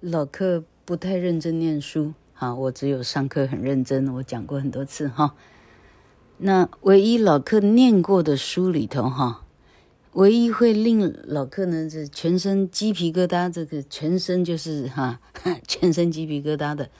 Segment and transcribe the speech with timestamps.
[0.00, 5.34] 老克不太认真念书，哈，我只有上课很认真，我讲过很多次哈。
[6.36, 9.44] 那唯一老克念过的书里头，哈，
[10.12, 15.20] 唯一会令老克呢是全身鸡皮疙瘩，这个全身就是哈，
[15.66, 16.90] 全身鸡皮疙瘩的，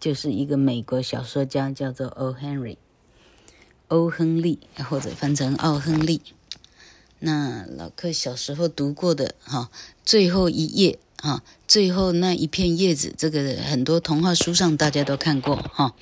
[0.00, 2.32] 就是一个美国小说家叫做 O.
[2.32, 2.78] Henry，
[3.88, 4.58] 欧亨利，
[4.88, 6.22] 或者翻成奥亨利。
[7.18, 9.70] 那老克小时候读过的哈，
[10.02, 15.94] 最后一页啊，最后那一片叶子，这个很多童话书上大家都看过哈。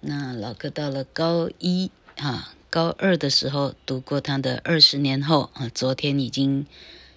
[0.00, 6.66] 那老克到了高一啊，高二的时候读过他的《二十年后》啊，昨天已经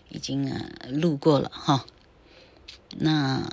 [0.09, 1.85] 已经啊录过了哈。
[2.97, 3.49] 那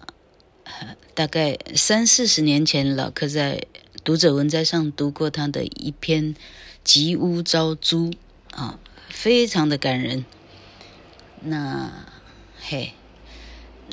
[1.15, 3.67] 大概三四十年前，老克在
[4.05, 6.35] 读者文摘上读过他的一篇
[6.83, 8.11] 《吉屋招租》
[8.51, 8.79] 啊。
[9.09, 10.25] 非常的感人，
[11.41, 12.05] 那
[12.61, 12.95] 嘿，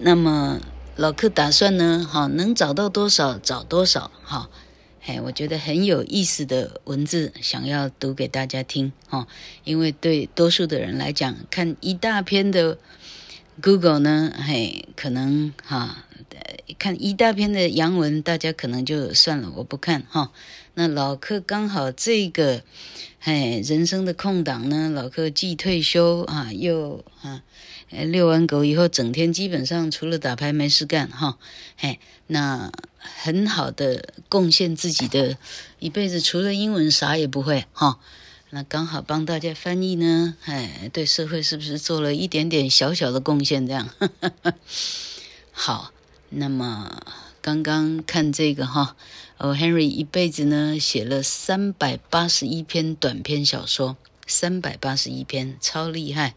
[0.03, 0.59] 那么
[0.95, 4.49] 老克打算呢，哈，能找到多少找多少，哈，
[4.99, 9.27] 嘿，我觉得很有意思的文字，想要读给大家听，哈，
[9.63, 12.79] 因为对多数的人来讲，看一大篇的
[13.61, 16.04] Google 呢，嘿，可能哈，
[16.79, 20.31] 看一大篇的洋文，大家可能就算了，我不看，哈，
[20.73, 22.63] 那老克刚好这个。
[23.23, 27.43] 哎，人生的空档呢，老克既退休啊，又啊，
[27.91, 31.37] 遛完狗以后，整天基本上除了打牌没事干哈。
[31.77, 35.37] 哎，那很好的贡献自己的
[35.79, 37.99] 一辈子，除了英文啥也不会哈。
[38.49, 43.67] 那刚好帮大家翻译呢，哎，对社会是不是做了一点点小小的贡献？
[43.67, 43.89] 这样，
[45.51, 45.91] 好，
[46.29, 47.01] 那么。
[47.43, 48.95] 刚刚看这个哈，
[49.39, 56.35] 哦，Henry 一辈子呢写了三百八十一篇短篇小说，三百八十一篇，超厉害。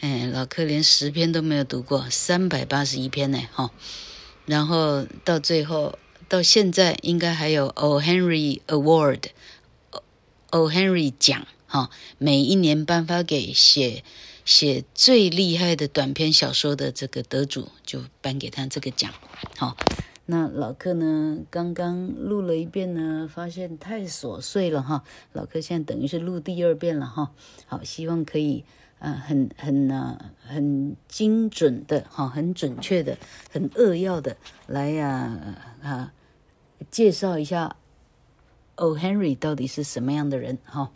[0.00, 3.70] 哎，老克连十篇都没有读过，三百八十一篇呢，哈。
[4.46, 8.00] 然后到最后到现在，应该还有 O.
[8.00, 10.70] Henry Award，O.
[10.70, 14.02] Henry 奖，哈，每一年颁发给写
[14.44, 19.12] 写最厉害的短篇小说的这个得主，就颁给他这个奖，
[19.58, 19.76] 好。
[20.26, 21.38] 那老克呢？
[21.50, 25.02] 刚刚录了一遍呢，发现太琐碎了哈。
[25.32, 27.32] 老克现在等于是录第二遍了哈。
[27.66, 28.64] 好，希望可以、
[29.00, 33.18] 呃，很很啊，很精准的哈，很准确的，
[33.50, 36.12] 很扼要的来呀啊，
[36.90, 37.76] 介绍一下
[38.76, 38.96] O.
[38.96, 40.90] Henry 到底是什么样的人哈。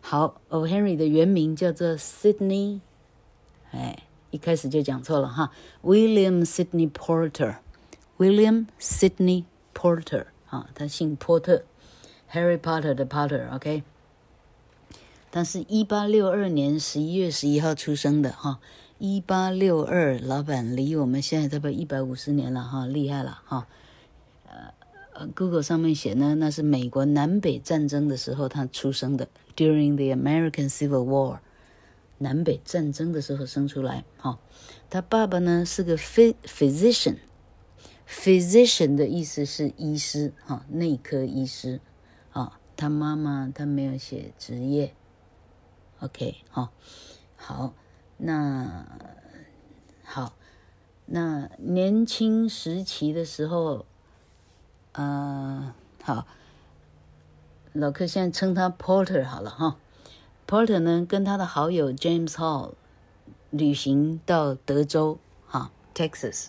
[0.00, 0.66] 好，O.
[0.66, 2.80] Henry 的原名叫做 Sydney，
[3.70, 5.52] 哎，一开始就讲错了哈
[5.82, 7.56] ，William Sydney Porter。
[8.18, 9.44] William Sydney
[9.74, 11.64] Porter 啊，他姓波特
[12.32, 13.82] ，Harry Potter 的 Potter，OK。
[15.36, 18.58] 他是一八六二年十一月十一号出生的哈，
[18.98, 23.66] 一八六二，老板离我们现在差不多一百五十年了哈，厉害了哈。
[25.12, 31.40] 呃，Google 上面写呢，那是美国南北战争的时候他出生的，During the American Civil War，
[32.16, 34.38] 南北战争的时候生出来哈。
[34.88, 37.16] 他爸爸呢是个 physician。
[38.08, 41.80] Physician 的意思是医师，哈，内科医师，
[42.32, 44.94] 啊，他妈妈他没有写职业
[46.00, 46.70] ，OK，好，
[47.36, 47.72] 好，
[48.16, 48.86] 那
[50.04, 50.32] 好，
[51.06, 53.86] 那年轻时期的时候，
[54.92, 56.26] 呃，好，
[57.72, 59.76] 老克现在称他 Porter 好了哈
[60.46, 62.72] ，Porter 呢跟他的好友 James Hall
[63.50, 66.48] 旅行到德州，哈，Texas。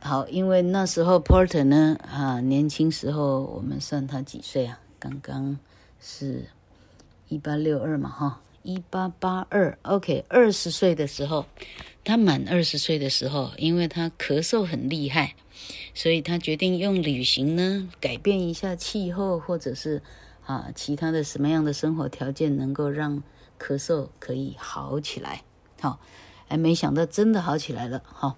[0.00, 4.78] 好，因为那时候 Porter 呢，啊，年轻时候我们算他几岁啊？
[4.98, 5.58] 刚刚
[5.98, 6.48] 是
[7.28, 11.46] 一八六二嘛，哈，一八八二，OK，二十岁的时候，
[12.04, 15.34] 他满二十岁的时候，因为他咳嗽很厉害，
[15.92, 20.02] 所以他决定用旅行呢，改变一下气候，或者是
[20.44, 23.22] 啊，其他的什么样的生活条件能够让
[23.58, 25.42] 咳嗽可以好起来。
[25.80, 25.98] 好，
[26.48, 28.36] 哎，没想到真的好起来了，哈。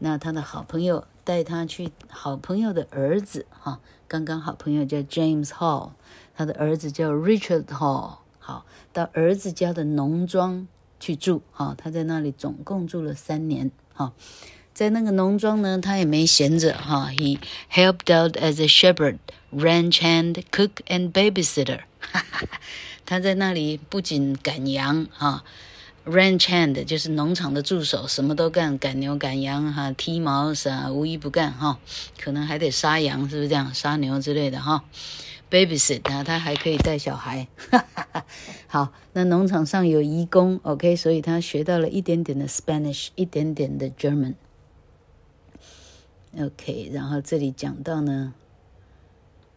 [0.00, 5.90] 那他的好朋友带他去，好朋友的儿子哈，刚刚好朋友叫 James Hall，
[6.38, 10.68] 他的儿子叫 Richard Hall，好，到儿子家的农庄
[11.00, 14.12] 去住哈，他在那里总共住了三年哈，
[14.72, 17.40] 在那个农庄呢，他也没闲着哈，He
[17.72, 19.18] helped out as a shepherd,
[19.52, 22.46] ranch hand, cook and babysitter，哈 哈，
[23.04, 25.42] 他在那里不仅赶羊哈。
[26.06, 31.80] Ranch hand 就是农场的助手，什么都干，赶牛赶羊哈，剃毛啥无一不干哈，
[32.18, 33.74] 可能还得杀羊，是不是这样？
[33.74, 34.84] 杀牛之类的哈。
[35.50, 37.48] Babysit 啊，他还可以带小孩。
[38.66, 44.34] 好，那农场上有移工，OK，所以他学到了一点点的 Spanish，一点点的 German。
[46.38, 48.34] OK，然后这里讲到呢，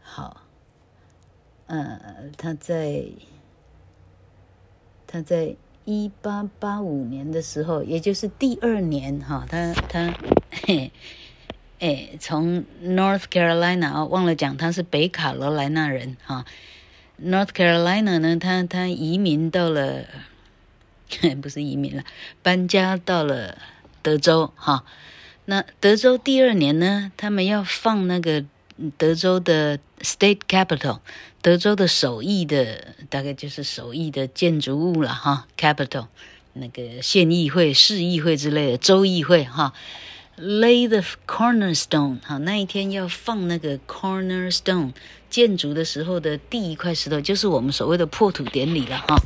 [0.02, 0.42] 好，
[1.68, 2.00] 呃，
[2.38, 3.04] 他在
[5.06, 10.18] 他在一八八五年的时候，也就是第二年哈，他他
[10.66, 10.92] 嘿，
[11.82, 16.46] 哎，从 North Carolina 忘了讲，他是北卡罗来纳人哈。
[17.20, 20.06] North Carolina 呢，他他移民到了，
[21.42, 22.04] 不是移民了，
[22.44, 23.58] 搬家到了
[24.04, 24.84] 德州哈。
[25.46, 28.46] 那德州第二年呢，他们要放那个
[29.00, 31.00] 德州的 State Capital，
[31.42, 36.10] 德州的首义的大概就是首义的建筑物了哈，Capital
[36.54, 39.74] 那个县议会、市议会之类的州议会哈。
[40.44, 44.92] Lay the cornerstone，好，那一天要放那个 cornerstone
[45.30, 49.18] 建筑的时候的第一块石头，就是我们所谓的破土典礼了哈。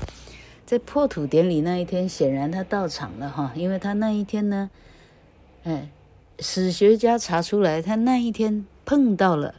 [0.65, 4.69] 在破土典礼那一天，显然他到场了哈，因为他那一天呢，
[5.63, 5.89] 哎，
[6.39, 9.56] 史学家查出来，他那一天碰到了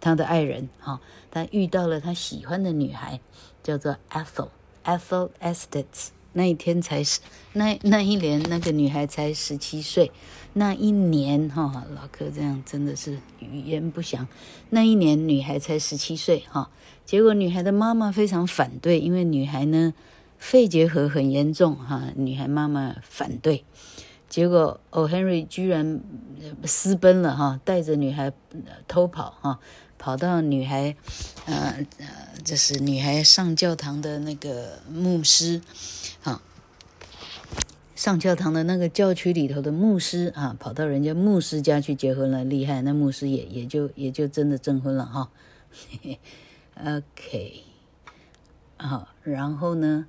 [0.00, 0.98] 他的爱人哈，
[1.30, 3.20] 他遇到了他喜欢的女孩，
[3.62, 6.08] 叫做 Ethel，Ethel Estes。
[6.32, 7.20] 那一天才十，
[7.52, 10.12] 那那一年那个女孩才十七岁，
[10.52, 14.28] 那一年哈，老柯这样真的是语言不详。
[14.70, 16.70] 那一年女孩才十七岁哈，
[17.04, 19.92] 结果女孩的妈妈非常反对，因为女孩呢
[20.38, 23.64] 肺结核很严重哈，女孩妈妈反对，
[24.28, 26.00] 结果 O'Henry 居然
[26.64, 28.32] 私奔了哈，带着女孩
[28.86, 29.58] 偷跑哈。
[30.00, 30.96] 跑到女孩，
[31.44, 32.06] 呃呃，
[32.42, 35.60] 就是女孩上教堂的那个牧师，
[36.22, 36.40] 啊，
[37.94, 45.28] 上教堂的那个教区里头的牧师啊，跑到人家牧师家去结婚了，厉害，那牧师也也就也就真的证婚了哈。
[46.82, 47.62] OK，
[48.78, 50.06] 好，然后呢，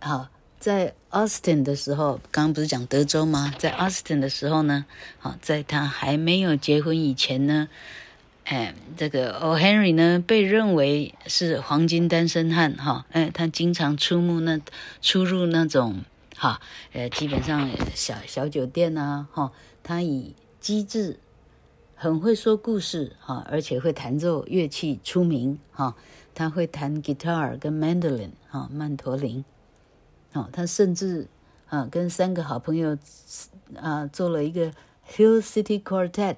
[0.00, 0.28] 好，
[0.60, 3.54] 在 Austin 的时候，刚刚不是讲德州吗？
[3.58, 4.84] 在 Austin 的时候呢，
[5.18, 7.70] 好，在他还没有结婚以前呢。
[8.44, 13.06] 哎，这个 O'Henry 呢，被认为是黄金单身汉哈。
[13.10, 14.60] 哎，他经常出没那
[15.00, 16.02] 出入那种
[16.36, 16.60] 哈，
[16.92, 19.50] 呃，基本上小小酒店呐哈。
[19.82, 21.18] 他以机智、
[21.94, 25.96] 很会说故事哈，而且会弹奏乐器出名哈。
[26.34, 29.42] 他会弹 guitar 跟 mandolin 哈，曼陀林。
[30.34, 31.28] 哦，他甚至
[31.68, 32.98] 啊，跟三个好朋友
[33.76, 34.70] 啊，做了一个
[35.10, 36.36] Hill City Quartet。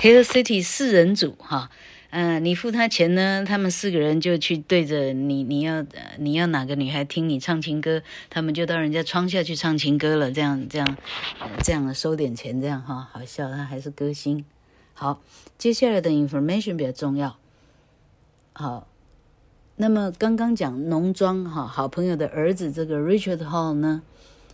[0.00, 1.70] Hill City 四人组哈，
[2.10, 5.84] 嗯、你付他钱呢，他们四个人就去对着你，你要
[6.18, 10.96] 你要哪个女孩听你唱情歌，他们就到人家窗下去唱情歌了，这样这样、
[11.62, 14.44] 这样收点钱，这样哈，好笑，他还是歌星。
[14.92, 15.20] 好，
[15.56, 17.36] 接下来的 information 比较重要。
[18.52, 18.86] 好，
[19.76, 24.02] 那么刚刚讲农庄哈，好朋友的儿子这个 Richard Hall 呢，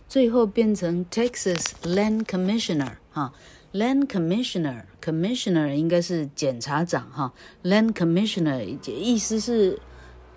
[0.07, 3.33] 最后变成 Texas Land Commissioner 哈。
[3.73, 7.33] Land Commissioner，Commissioner 应该是检察长哈。
[7.63, 9.79] Land Commissioner 意思是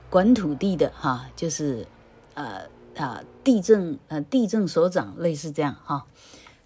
[0.08, 1.84] 管土地的哈，就是
[2.34, 6.06] 呃啊地政呃地政所长类似这样哈。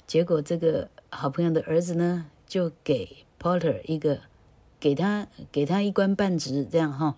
[0.07, 4.21] 结果这个好朋友的儿子呢，就给 Potter 一个
[4.79, 7.17] 给他给他一官半职这样哈。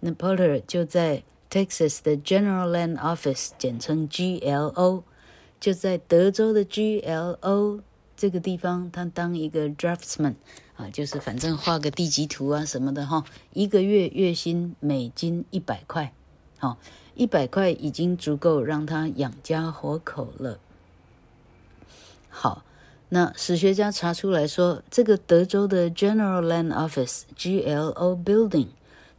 [0.00, 5.02] 那 Potter 就在 Texas 的 General Land Office，简称 GLO，
[5.60, 7.80] 就在德州的 GLO。
[8.16, 10.36] 这个地方，他当一个 draftsman
[10.76, 16.14] 啊，就是反正画个地籍图啊什么的哈，一个月月薪美金一百块，
[16.58, 16.78] 好，
[17.14, 20.58] 一百块已经足够让他养家活口了。
[22.30, 22.64] 好，
[23.10, 28.68] 那史学家查出来说，这个德州的 General Land Office GLO Building，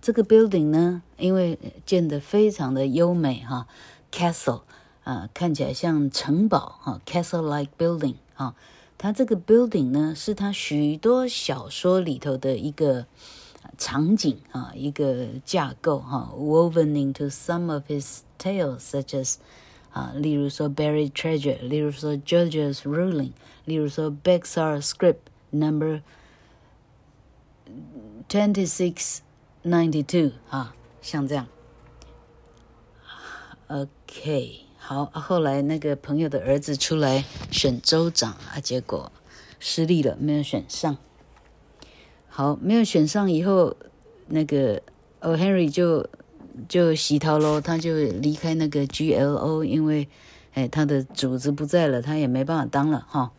[0.02, 3.68] 这个 building 呢，因为建得非常的优美哈
[4.12, 4.62] ，castle
[5.04, 8.56] 啊，看起来像城堡哈，castle-like building 啊。
[8.99, 13.07] 它这个 building 呢，是他许多小说里头的一个
[13.77, 19.37] 场景啊，一个架构哈，woven into some of his tales，such as
[19.93, 23.33] 啊，例如说 buried treasure，例如说 judge's ruling，
[23.65, 25.19] 例如说 Bexar script
[25.51, 26.03] number
[28.29, 29.19] twenty six
[29.65, 31.47] ninety two 啊，像这样，
[33.67, 34.66] OK。
[34.90, 39.12] 好，后来那个朋友的儿子出来选州长啊，结果
[39.60, 40.96] 失利了，没有选上。
[42.30, 43.76] 好，没有选上以后，
[44.28, 44.82] 那个
[45.20, 46.08] O'Henry 就
[46.70, 50.08] 就洗头喽，他就离开那个 GLO，因为
[50.54, 53.34] 哎，他的主子不在了，他也没办法当了哈。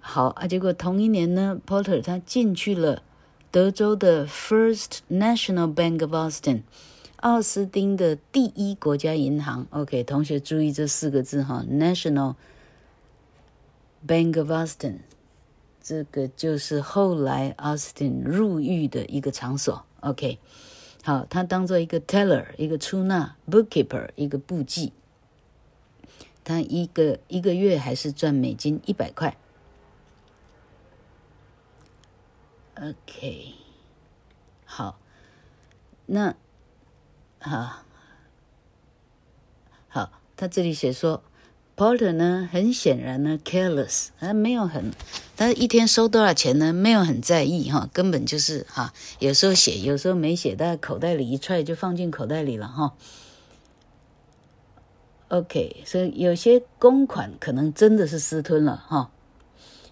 [0.00, 3.02] 好啊，结果同一年呢，Potter 他进去了
[3.50, 6.60] 德州的 First National Bank of Austin。
[7.26, 12.36] 奥斯汀的第一国家银行，OK，同学注意这四个字哈，National
[14.06, 14.98] Bank of Austin，
[15.82, 19.84] 这个就是后来 Austin 入狱的一个场所。
[20.02, 20.38] OK，
[21.02, 24.92] 好，他当做一个 teller，一个出纳，bookkeeper，一个簿记。
[26.44, 29.36] 他一个一个月还是赚美金一百块。
[32.76, 33.54] OK，
[34.64, 35.00] 好，
[36.06, 36.36] 那
[37.46, 37.82] 好，
[39.86, 41.22] 好，他这里写说
[41.76, 44.90] ，Porter 呢，很显然呢，careless，他没有很，
[45.36, 46.72] 他一天收多少钱呢？
[46.72, 52.94] 没有很在意哈，根本就是哈，有时候写，有时候没写，在口袋里一揣就放进口袋里了哈。
[55.28, 59.12] OK，所以有些公款可能真的是私吞了哈。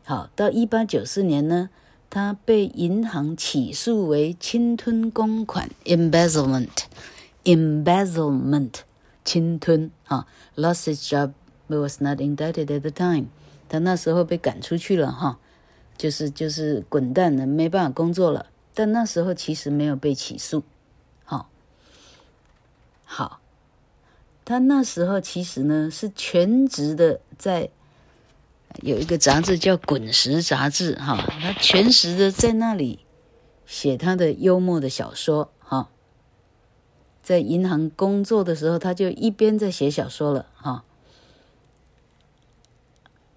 [0.03, 1.71] 好，到一八九四年呢，
[2.11, 6.69] 他被银行起诉为侵吞公款 （embezzlement）
[7.45, 8.73] Embezzlement，
[9.25, 10.27] 侵吞啊。
[10.57, 11.33] Lost his job,
[11.69, 13.27] but was not indicted at the time。
[13.69, 15.39] 他那时候被赶出去了哈，
[15.97, 18.47] 就是就是滚蛋了，没办法工作了。
[18.75, 20.63] 但那时候其实没有被起诉。
[21.25, 21.49] 好，
[23.05, 23.41] 好。
[24.45, 27.71] 他那时候其实呢是全职的，在
[28.83, 33.01] 有一个杂志叫《滚石杂志》哈，他全职的在那里
[33.65, 35.51] 写他的幽默的小说。
[37.25, 40.85] 在银行工作的时候，他就一边在写小说了哈。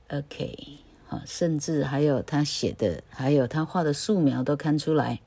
[0.10, 0.78] OK，
[1.08, 5.22] 好，甚至还有他写的，还有他画的素描都看出来。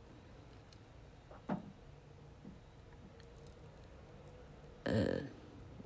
[4.85, 5.23] 呃。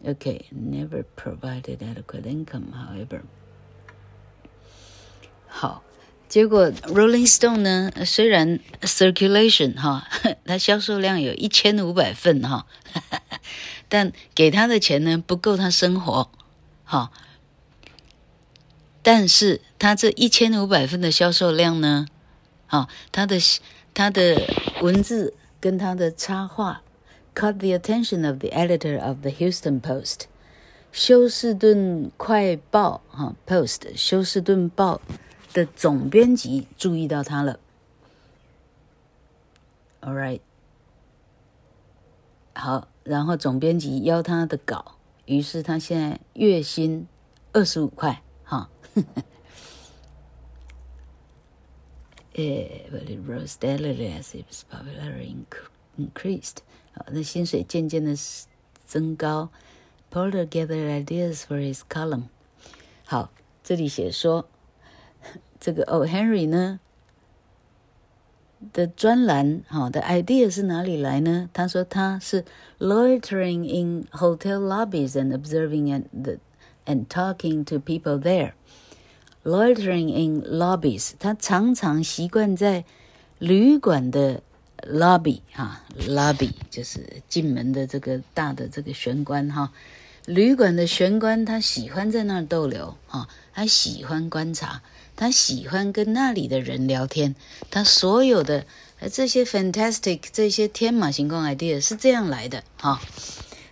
[0.07, 3.23] ，OK，never provided adequate income, however.
[5.47, 5.83] 好，
[6.35, 10.09] 结果 Rolling Stone 呢，虽然 circulation 哈，
[10.45, 12.67] 它销售量有一千五百份哈，
[13.88, 16.29] 但给他的钱呢不够他生活，
[16.83, 17.12] 哈。
[19.00, 22.09] 但是他这一千五百份的销售量呢，
[22.67, 23.38] 啊，他的
[23.95, 24.43] 他的
[24.83, 26.83] 文字跟他的插画。
[27.37, 30.23] Caught the attention of the editor of the Houston Post，
[30.91, 35.00] 休斯顿快报哈 Post 休斯顿报
[35.54, 37.58] 的总编辑注意到他了。
[40.02, 40.40] All right，
[42.54, 47.06] 好，然后总编辑邀他的稿，于是他现在月薪
[47.52, 48.68] 二十五块哈。
[52.37, 52.42] 呃
[52.90, 55.37] ，But it rose steadily as its popularity
[55.96, 56.56] increased。
[56.92, 58.14] 好，那薪水渐渐的
[58.84, 59.50] 增高。
[60.11, 62.25] Porter gathered ideas for his column。
[63.04, 63.30] 好，
[63.62, 64.49] 这里写说，
[65.64, 66.04] 这个 O.
[66.04, 66.78] Henry 呢
[68.75, 71.49] 的专栏，好的 idea 是哪里来呢？
[71.54, 72.44] 他说他是
[72.78, 76.38] loitering in hotel lobbies and observing and
[76.85, 78.52] and talking to people there。
[79.42, 82.85] Loitering in lobbies，他常常习惯在
[83.38, 84.42] 旅馆的。
[84.87, 89.73] lobby 哈，lobby 就是进门的这个大的这个玄关哈。
[90.26, 94.83] 旅馆的玄关，他喜欢在那儿逗留哈，他喜欢观察，
[95.16, 97.35] 他喜欢跟那里的人聊天。
[97.71, 98.66] 他所有的
[99.12, 103.00] 这些 fantastic 这些天马行空 idea 是这样来的哈。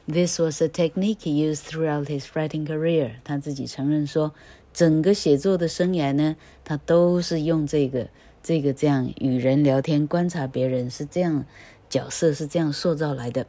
[0.06, 3.16] This was a technique he used throughout his writing career。
[3.24, 4.34] 他自己承认说，
[4.72, 8.08] 整个写作的生涯呢，他都是用这个。
[8.44, 11.44] 这个这样与人聊天、观察别人是这样
[11.88, 13.46] 角色是这样塑造来的。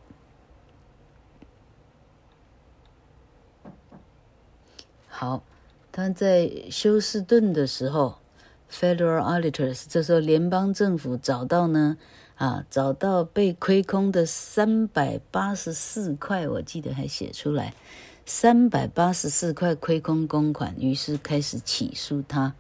[5.08, 5.44] 好，
[5.96, 8.18] 他在休斯顿的时候
[8.72, 11.98] ，Federal Auditors 这时候联邦政府找到呢，
[12.34, 17.76] 啊，找到被亏空的三百八十四块，我记得还写出来，
[18.26, 22.56] 三百八十四块亏空公款，于是开始起诉他。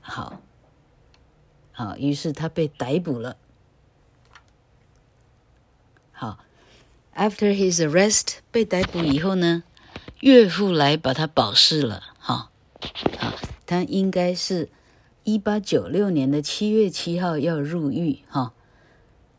[0.00, 0.40] 好，
[1.72, 3.36] 好，于是他被逮捕了。
[6.12, 6.38] 好
[7.16, 9.64] ，After his arrest，被逮捕以后呢，
[10.20, 12.02] 岳父来把他保释了。
[12.18, 12.50] 哈，
[13.18, 13.34] 啊，
[13.66, 14.68] 他应该是
[15.24, 18.20] 一八九六年的七月七号要入狱。
[18.28, 18.52] 哈，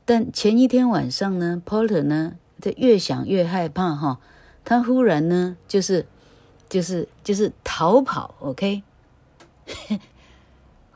[0.05, 3.96] 但前一天晚上呢，Porter 呢，他越想越害怕。
[3.96, 4.19] 哈，
[4.63, 6.05] 他忽然呢，就是，
[6.69, 8.36] 就是，就是逃跑。
[8.39, 8.84] OK。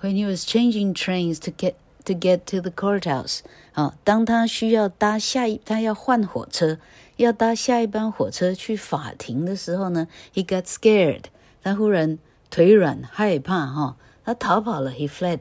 [0.01, 3.41] When he was changing trains to get to get to the courthouse，
[3.73, 6.79] 啊，当他需要搭下一，他要换火车，
[7.23, 11.25] 要搭下一班火车去法庭的时候呢，he got scared，
[11.61, 12.17] 他忽然
[12.49, 15.39] 腿软害怕哈，他逃跑了，he fled，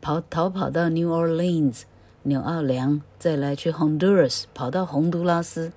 [0.00, 1.82] 跑逃跑到 New Orleans，
[2.24, 5.72] 纽奥良，再来去 Honduras，跑到洪都拉斯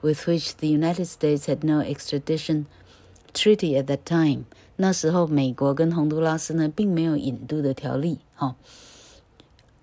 [0.00, 2.64] ，with which the United States had no extradition
[3.34, 4.44] treaty at that time。
[4.76, 8.18] 那时候美国跟洪都拉斯呢，并没有引渡的条例。
[8.34, 8.54] 哈、哦，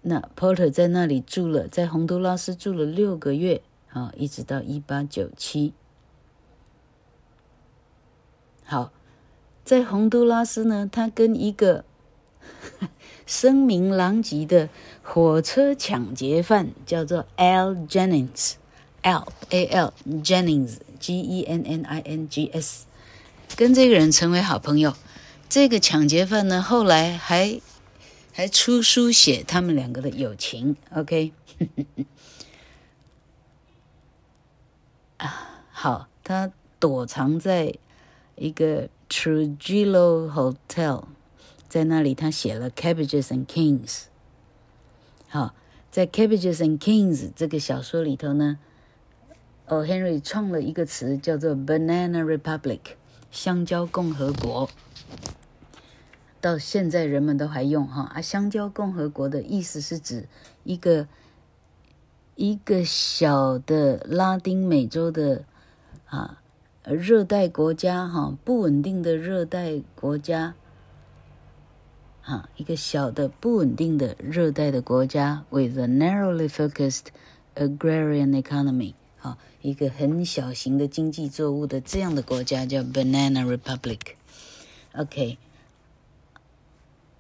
[0.02, 3.62] 那 Porter 在那里住了，在洪都拉斯住了六个月，
[3.94, 5.74] 啊、一直到一八九七。
[8.64, 8.92] 好，
[9.66, 11.84] 在洪都拉斯呢，他跟一个
[13.28, 14.70] 声名狼藉的
[15.04, 19.94] 火车抢劫犯叫做 L Jennings，L A L
[20.24, 22.86] Jennings G E N N I N G S，
[23.56, 24.96] 跟这个人成为好朋友。
[25.50, 27.60] 这个抢劫犯呢，后来还
[28.32, 30.78] 还出书写他们两个的友情。
[30.96, 31.34] OK，
[35.26, 37.76] 啊好，他躲藏在。
[38.38, 41.04] 一个 Trujillo Hotel，
[41.70, 43.86] 在那里他写了《Cabbages and Kings》。
[45.28, 45.54] 好，
[45.92, 48.58] 在《Cabbages and Kings》这个小说里头呢
[49.68, 52.80] 哦 Henry 创了一个词叫做 “Banana Republic”，
[53.30, 54.68] 香蕉共和国。
[56.40, 60.28] 到现在人们都还用哈啊，香蕉共和国的意思是指
[60.64, 61.08] 一个
[62.36, 65.46] 一个小的拉丁美洲的
[66.06, 66.38] 啊。
[66.84, 70.56] 热带国家哈，不稳定的热带国家，
[72.24, 77.10] 哈，一个小的不稳定的热带的国家，with a narrowly focused
[77.54, 84.00] agrarian economy，哈，一个很小型的经济作物的这样的国家叫 Banana Republic。
[84.94, 85.38] OK，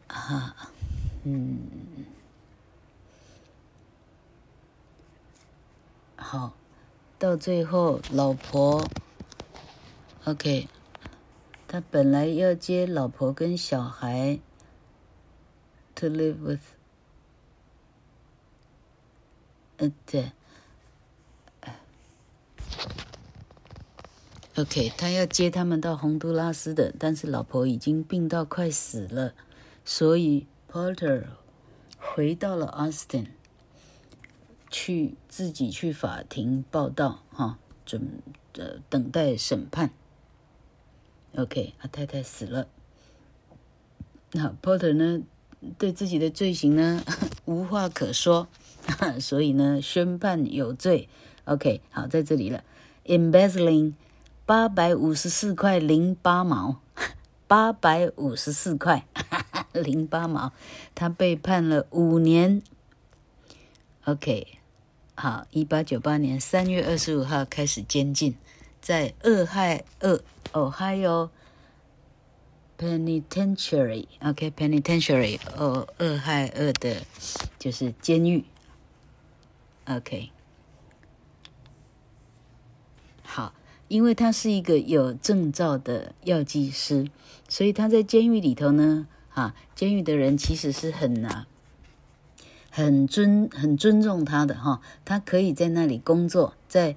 [0.07, 0.55] 哈，
[1.23, 1.59] 嗯，
[6.23, 6.53] 好，
[7.17, 8.87] 到最后老婆。
[10.25, 10.67] OK，
[11.67, 14.39] 他本来要接老婆跟小孩
[15.95, 16.59] ，to live with，
[19.77, 20.31] 呃，对
[24.55, 29.33] ，OK，他要接他们到洪都拉斯的，但是老婆已经病到快死了，
[29.83, 31.25] 所以 Porter
[31.99, 33.29] 回到了 Austin，
[34.71, 38.21] 去自己去法庭报道，哈，准
[38.53, 39.91] 呃等待审判。
[41.35, 42.67] OK，他太太死了。
[44.31, 45.21] 那 Porter 呢，
[45.77, 47.03] 对自己的罪行呢
[47.45, 48.47] 无话可说，
[49.19, 51.09] 所以呢宣判有罪。
[51.45, 52.63] OK，好，在这里了
[53.05, 53.93] ，embezzling
[54.45, 56.81] 八百五十四块零八毛，
[57.47, 59.05] 八百五十四块
[59.73, 60.53] 零八毛，
[60.95, 62.61] 他被判了五年。
[64.05, 64.59] OK，
[65.21, 68.35] 好，一八九八年三月二十五号开始监禁。
[68.81, 71.29] 在俄亥俄，Ohio
[72.75, 77.03] Penitentiary，OK，Penitentiary，哦，俄亥俄的，
[77.59, 78.45] 就是监狱
[79.85, 80.31] ，OK。
[83.21, 83.53] 好，
[83.89, 87.07] 因为他是一个有证照的药剂师，
[87.47, 91.45] 所以他在监狱里头呢，啊，监狱的人其实是很啊，
[92.71, 96.95] 很尊很尊重他的哈，他可以在那里工作，在。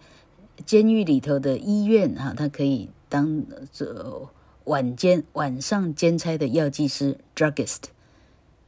[0.64, 4.28] 监狱里头的医院哈，他可以当这
[4.66, 7.80] 晚间晚上兼差的药剂师 （druggist）。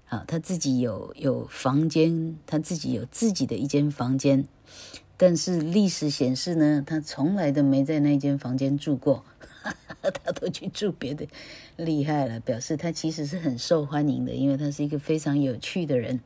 [0.09, 4.47] 啊，他自己有有房间，他自己有自己的一间房间。
[5.16, 9.25] 但是历史显示呢，他从来都没在那间房间住过，
[10.03, 11.25] 他都去住别的，
[11.77, 16.21] 厉害了，表示他其实是很受欢迎的，因为他是一个非常有趣的人。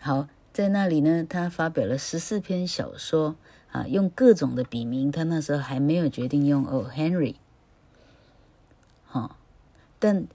[0.00, 3.36] 好，在那里呢，他发表了十四篇小说。
[3.72, 6.86] 啊，用各种的笔名，他那时候还没有决定用 O.
[6.88, 7.36] Henry，
[9.04, 9.30] 好、哦，
[10.00, 10.26] 但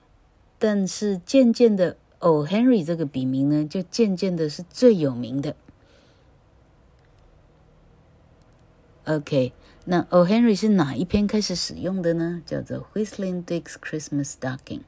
[0.58, 2.47] 但是渐渐的，O.
[2.47, 5.54] Henry 这个笔名呢，就渐渐的是最有名的。
[9.04, 9.51] OK，
[9.84, 10.25] 那 O.
[10.25, 12.41] Henry 是哪一篇开始使用的呢？
[12.45, 14.84] 叫做 Whistling Dick's Christmas Stocking，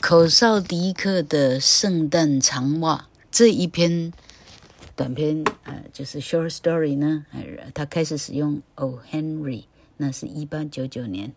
[0.00, 4.12] 口哨迪克的圣诞长袜这一篇。
[4.96, 7.26] 短篇呃，就是 short story 呢，
[7.74, 8.98] 他开始使用 O.
[9.10, 9.64] Henry，
[9.98, 11.34] 那是一八九九年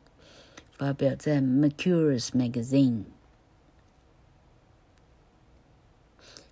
[0.77, 3.03] 发表在 Mercurius Magazine。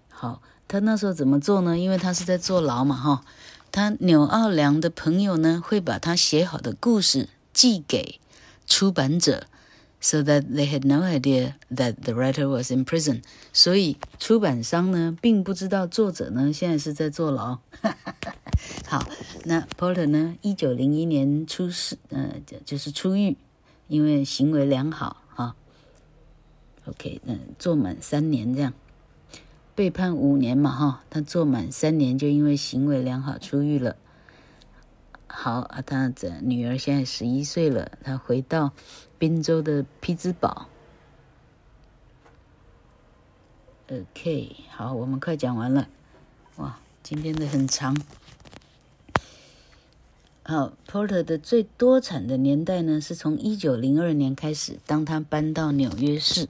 [0.09, 1.77] 好，他那时候怎么做呢？
[1.77, 3.25] 因为他是在坐牢嘛，哈，
[3.71, 8.19] 他纽奥良的朋友呢，会把他写好的故事寄给
[8.67, 9.47] 出版者。
[10.03, 13.21] So that they had no idea that the writer was in prison。
[13.53, 17.59] 所以出版商呢，并不知道作者呢现在是在坐牢。
[18.87, 19.07] 好，
[19.45, 22.33] 那 Porter 呢，一九零一年出事，呃，
[22.65, 23.37] 就是出狱，
[23.87, 25.55] 因为行为良好哈。
[26.85, 28.73] OK，嗯，坐满三年这样，
[29.75, 33.95] 被判五年嘛哈，他坐满三年就因为行为良好出狱了。
[35.33, 38.73] 好啊，他的女儿现在十一岁了，他回到
[39.17, 40.67] 宾州的匹兹堡。
[43.89, 45.87] OK，好，我们快讲完了。
[46.57, 47.95] 哇，今天的很长。
[50.43, 56.47] 好，Porter 的最多产的年代呢，是从一九零二年开始，当他搬到纽约市。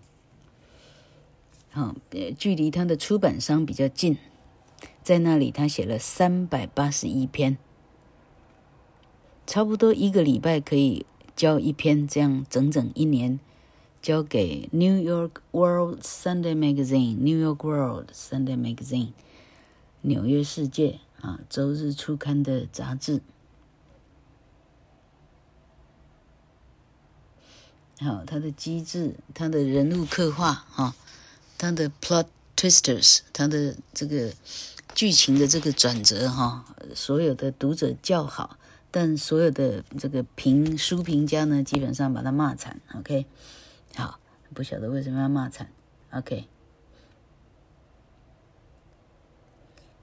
[1.69, 1.95] 好，
[2.37, 4.17] 距离他的出版商比较近，
[5.03, 7.57] 在那里他写了三百八十一篇，
[9.51, 13.37] 差不多一个礼拜可以交一篇，这样整整一年
[14.01, 19.11] 交给 New York World Sunday Magazine，New York World Sunday Magazine，
[20.03, 23.19] 纽约世界啊，周日出刊的杂志。
[27.99, 30.95] 好，他的机智，他的人物刻画，哈，
[31.57, 34.31] 他的 plot twisters，他的这个
[34.95, 38.57] 剧情的这个转折，哈，所有的读者叫好，
[38.91, 42.80] 但所有的这个评书评家呢，基本上把他骂惨。
[42.93, 43.25] OK，
[43.95, 44.19] 好，
[44.54, 45.71] 不晓得为什么要骂惨。
[46.12, 46.45] OK，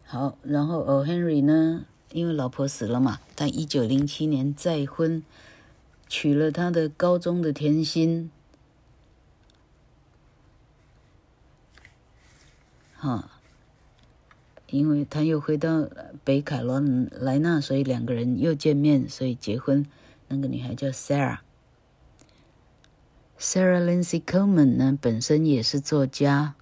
[0.07, 1.05] 好，然后 O.
[1.05, 5.23] Henry 呢，因为老婆死了嘛，他一九零七年再婚。
[6.11, 8.31] 娶了他的高中的甜心，
[12.97, 13.38] 哈，
[14.71, 15.89] 因为他又回到
[16.25, 19.87] 北卡罗来纳，所以两个人又见面，所以结婚。
[20.29, 21.39] 那个女孩叫 Sarah。
[23.39, 26.55] Sarah Lindsay Coleman 呢，本身也是作家。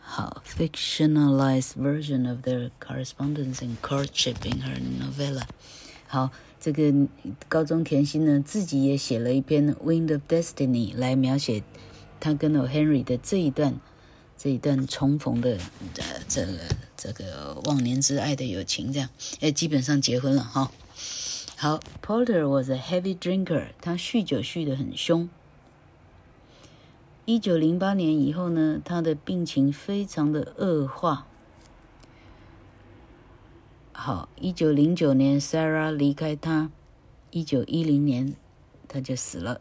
[0.00, 5.44] 好，fictionalized version of their correspondence and courtship in her novella。
[6.08, 6.92] 好，这个
[7.48, 11.62] 高中甜心呢，自己也写了一篇《Wind of Destiny》来描写
[12.18, 12.66] 他跟 O.
[12.66, 13.78] Henry 的这一段
[14.42, 15.58] 这一段重逢的
[15.98, 16.52] 呃这个
[16.96, 19.10] 这个忘年之爱的友情，这样
[19.42, 20.72] 哎，基本上结婚了哈。
[21.58, 25.28] 好，Porter was a heavy drinker，他酗酒酗得很凶。
[27.26, 31.26] 一九零八年以后呢，他的病情非常的恶化。
[33.92, 36.70] 好，一九零九年，Sarah 离开他，
[37.30, 38.34] 一九一零年，
[38.88, 39.60] 他就死了。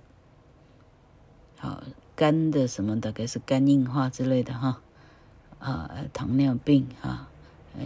[1.57, 1.83] 好，
[2.19, 4.81] 肝的什么大概是肝硬化之类的哈，
[5.57, 7.29] 啊，糖尿病哈，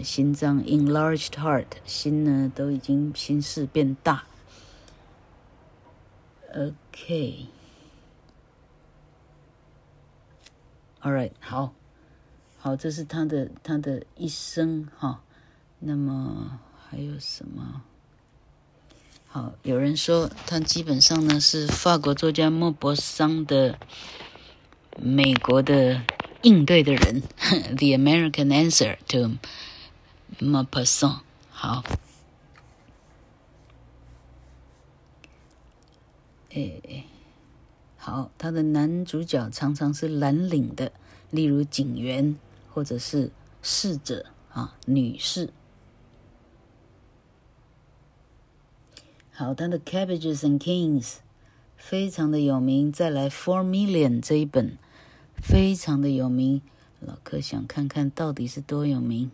[0.04, 4.24] 心脏 enlarged heart，心呢都已经心室变大。
[6.56, 7.52] OK，All
[11.04, 11.76] right，好，
[12.58, 15.22] 好，这是他的他的一生哈。
[15.78, 17.84] 那么还有什么？
[19.34, 23.80] 好，有人说他基本上呢是法国作家莫泊桑的
[24.96, 26.04] 美国的
[26.44, 27.22] 应对的人，
[27.76, 29.40] The American answer to
[30.40, 31.22] Maupassant。
[31.50, 31.84] 好，
[36.50, 37.06] 诶，
[37.98, 40.92] 好，他的男主角常常是蓝领的，
[41.32, 42.38] 例如警员
[42.72, 43.32] 或者是
[43.64, 45.50] 侍者啊，女士。
[49.36, 51.06] 好，他的《Cabbages and Kings》
[51.76, 52.92] 非常的有名。
[52.92, 54.78] 再来，《Four Million》这一本
[55.42, 56.62] 非常的有名。
[57.00, 59.32] 老柯想看看到底是多有名。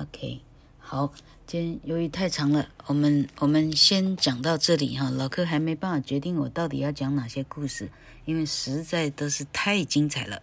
[0.00, 0.40] OK，
[0.80, 1.12] 好，
[1.46, 5.08] 今天由于太长了，我们我们先讲到这里哈。
[5.08, 7.90] 老柯还没办法决定我到底要讲哪些故事，
[8.24, 10.42] 因为实在都是太精彩了。